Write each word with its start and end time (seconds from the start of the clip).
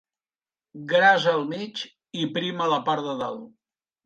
Gras 0.93 1.27
al 1.31 1.45
mig 1.51 1.83
i 2.23 2.27
prim 2.39 2.65
a 2.67 2.71
la 2.73 2.81
part 2.89 3.07
de 3.11 3.15
dalt. 3.23 3.47